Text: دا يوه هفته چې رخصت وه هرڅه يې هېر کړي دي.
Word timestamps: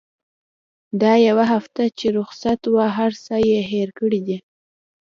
دا 1.01 1.13
يوه 1.27 1.45
هفته 1.53 1.83
چې 1.97 2.05
رخصت 2.17 2.59
وه 2.73 2.85
هرڅه 2.97 3.35
يې 3.49 3.59
هېر 3.71 3.89
کړي 3.99 4.19
دي. 4.27 4.37